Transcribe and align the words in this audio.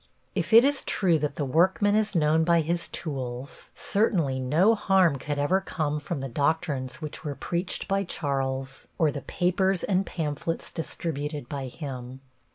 If 0.33 0.51
it 0.51 0.65
is 0.65 0.83
true 0.83 1.19
that 1.19 1.35
the 1.35 1.45
workman 1.45 1.93
is 1.93 2.15
known 2.15 2.43
by 2.43 2.61
his 2.61 2.87
tools, 2.87 3.69
certainly 3.75 4.39
no 4.39 4.73
harm 4.73 5.17
could 5.19 5.37
ever 5.37 5.61
come 5.61 5.99
from 5.99 6.21
the 6.21 6.27
doctrines 6.27 7.03
which 7.03 7.23
were 7.23 7.35
preached 7.35 7.87
by 7.87 8.03
Charles 8.05 8.87
or 8.97 9.11
the 9.11 9.21
papers 9.21 9.83
and 9.83 10.03
pamphlets 10.03 10.71
distributed 10.71 11.47
by 11.47 11.67
him. 11.67 12.21